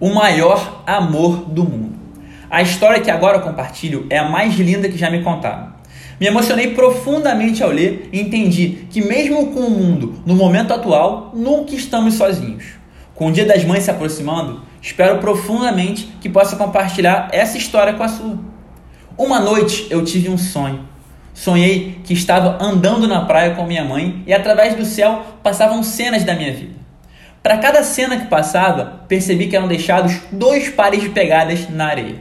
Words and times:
O 0.00 0.10
maior 0.10 0.84
amor 0.86 1.46
do 1.46 1.64
mundo. 1.64 1.98
A 2.48 2.62
história 2.62 3.00
que 3.00 3.10
agora 3.10 3.40
compartilho 3.40 4.06
é 4.08 4.16
a 4.16 4.28
mais 4.28 4.54
linda 4.54 4.88
que 4.88 4.96
já 4.96 5.10
me 5.10 5.24
contaram. 5.24 5.72
Me 6.20 6.28
emocionei 6.28 6.72
profundamente 6.72 7.64
ao 7.64 7.70
ler 7.70 8.08
e 8.12 8.20
entendi 8.20 8.86
que, 8.90 9.00
mesmo 9.00 9.48
com 9.48 9.58
o 9.58 9.70
mundo 9.70 10.22
no 10.24 10.36
momento 10.36 10.72
atual, 10.72 11.32
nunca 11.34 11.74
estamos 11.74 12.14
sozinhos. 12.14 12.64
Com 13.12 13.26
o 13.26 13.32
Dia 13.32 13.44
das 13.44 13.64
Mães 13.64 13.82
se 13.82 13.90
aproximando, 13.90 14.62
espero 14.80 15.18
profundamente 15.18 16.08
que 16.20 16.28
possa 16.28 16.54
compartilhar 16.54 17.28
essa 17.32 17.58
história 17.58 17.94
com 17.94 18.04
a 18.04 18.08
sua. 18.08 18.38
Uma 19.16 19.40
noite 19.40 19.88
eu 19.90 20.04
tive 20.04 20.28
um 20.28 20.38
sonho. 20.38 20.86
Sonhei 21.34 22.00
que 22.04 22.14
estava 22.14 22.56
andando 22.64 23.08
na 23.08 23.24
praia 23.24 23.56
com 23.56 23.66
minha 23.66 23.84
mãe 23.84 24.22
e 24.28 24.32
através 24.32 24.76
do 24.76 24.84
céu 24.84 25.24
passavam 25.42 25.82
cenas 25.82 26.22
da 26.22 26.36
minha 26.36 26.52
vida. 26.52 26.78
Para 27.42 27.58
cada 27.58 27.82
cena 27.82 28.18
que 28.18 28.26
passava, 28.26 29.02
percebi 29.06 29.46
que 29.46 29.56
eram 29.56 29.68
deixados 29.68 30.20
dois 30.32 30.68
pares 30.68 31.00
de 31.00 31.08
pegadas 31.10 31.68
na 31.70 31.86
areia. 31.86 32.16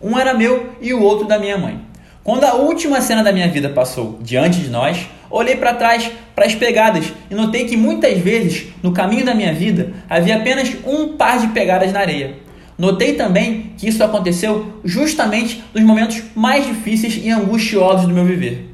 Um 0.00 0.18
era 0.18 0.34
meu 0.34 0.74
e 0.80 0.92
o 0.92 1.02
outro 1.02 1.26
da 1.26 1.38
minha 1.38 1.58
mãe. 1.58 1.80
Quando 2.24 2.44
a 2.44 2.54
última 2.54 3.00
cena 3.00 3.22
da 3.22 3.32
minha 3.32 3.48
vida 3.48 3.68
passou 3.68 4.18
diante 4.20 4.60
de 4.60 4.70
nós, 4.70 5.08
olhei 5.30 5.56
para 5.56 5.74
trás 5.74 6.10
para 6.34 6.46
as 6.46 6.54
pegadas 6.54 7.12
e 7.30 7.34
notei 7.34 7.64
que 7.64 7.76
muitas 7.76 8.16
vezes 8.18 8.68
no 8.82 8.92
caminho 8.92 9.24
da 9.24 9.34
minha 9.34 9.52
vida 9.52 9.92
havia 10.08 10.36
apenas 10.36 10.72
um 10.86 11.16
par 11.16 11.40
de 11.40 11.48
pegadas 11.48 11.92
na 11.92 12.00
areia. 12.00 12.36
Notei 12.78 13.14
também 13.14 13.72
que 13.76 13.88
isso 13.88 14.02
aconteceu 14.02 14.80
justamente 14.84 15.62
nos 15.74 15.84
momentos 15.84 16.22
mais 16.34 16.66
difíceis 16.66 17.20
e 17.22 17.30
angustiosos 17.30 18.06
do 18.06 18.14
meu 18.14 18.24
viver. 18.24 18.70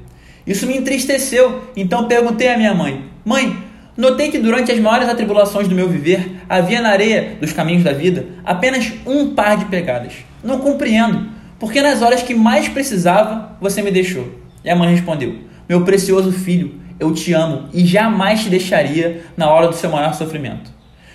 Isso 0.46 0.66
me 0.66 0.76
entristeceu, 0.76 1.64
então 1.76 2.08
perguntei 2.08 2.48
à 2.48 2.56
minha 2.56 2.74
mãe: 2.74 3.04
Mãe, 3.24 3.56
Notei 3.98 4.30
que 4.30 4.38
durante 4.38 4.70
as 4.70 4.78
maiores 4.78 5.08
atribulações 5.08 5.66
do 5.66 5.74
meu 5.74 5.88
viver, 5.88 6.36
havia 6.48 6.80
na 6.80 6.90
areia 6.90 7.36
dos 7.40 7.52
caminhos 7.52 7.82
da 7.82 7.92
vida 7.92 8.26
apenas 8.44 8.92
um 9.04 9.34
par 9.34 9.56
de 9.56 9.64
pegadas. 9.64 10.12
Não 10.40 10.60
compreendo, 10.60 11.26
porque 11.58 11.82
nas 11.82 12.00
horas 12.00 12.22
que 12.22 12.32
mais 12.32 12.68
precisava, 12.68 13.56
você 13.60 13.82
me 13.82 13.90
deixou. 13.90 14.38
E 14.64 14.70
a 14.70 14.76
mãe 14.76 14.88
respondeu: 14.88 15.38
Meu 15.68 15.84
precioso 15.84 16.30
filho, 16.30 16.80
eu 17.00 17.12
te 17.12 17.32
amo 17.32 17.68
e 17.74 17.84
jamais 17.84 18.44
te 18.44 18.48
deixaria 18.48 19.22
na 19.36 19.50
hora 19.50 19.66
do 19.66 19.74
seu 19.74 19.90
maior 19.90 20.14
sofrimento. 20.14 20.70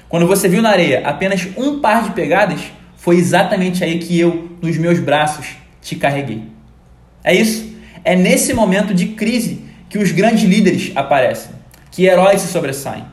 Quando 0.10 0.28
você 0.28 0.50
viu 0.50 0.62
na 0.62 0.72
areia 0.72 1.04
apenas 1.06 1.48
um 1.56 1.80
par 1.80 2.04
de 2.04 2.12
pegadas, 2.12 2.60
foi 2.98 3.16
exatamente 3.16 3.82
aí 3.82 3.98
que 3.98 4.20
eu, 4.20 4.58
nos 4.62 4.78
meus 4.78 5.00
braços, 5.00 5.56
te 5.82 5.96
carreguei. 5.96 6.44
É 7.24 7.34
isso. 7.34 7.66
É 8.04 8.14
nesse 8.14 8.54
momento 8.54 8.94
de 8.94 9.06
crise 9.06 9.62
que 9.88 9.98
os 9.98 10.12
grandes 10.12 10.44
líderes 10.44 10.92
aparecem 10.98 11.63
que 11.94 12.06
heróis 12.06 12.42
se 12.42 12.48
sobressaem. 12.48 13.06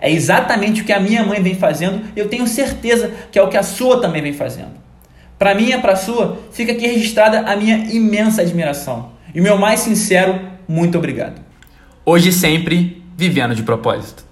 É 0.00 0.10
exatamente 0.10 0.80
o 0.80 0.84
que 0.84 0.92
a 0.92 1.00
minha 1.00 1.24
mãe 1.24 1.42
vem 1.42 1.56
fazendo 1.56 2.04
e 2.14 2.20
eu 2.20 2.28
tenho 2.28 2.46
certeza 2.46 3.10
que 3.32 3.38
é 3.38 3.42
o 3.42 3.48
que 3.48 3.56
a 3.56 3.64
sua 3.64 4.00
também 4.00 4.22
vem 4.22 4.32
fazendo. 4.32 4.78
Para 5.36 5.56
mim 5.56 5.72
e 5.72 5.78
para 5.78 5.92
a 5.92 5.96
sua, 5.96 6.38
fica 6.52 6.70
aqui 6.70 6.86
registrada 6.86 7.40
a 7.40 7.56
minha 7.56 7.76
imensa 7.92 8.42
admiração 8.42 9.10
e 9.34 9.40
o 9.40 9.42
meu 9.42 9.58
mais 9.58 9.80
sincero 9.80 10.40
muito 10.68 10.96
obrigado. 10.96 11.40
Hoje 12.06 12.28
e 12.28 12.32
sempre, 12.32 13.02
vivendo 13.16 13.56
de 13.56 13.64
propósito. 13.64 14.27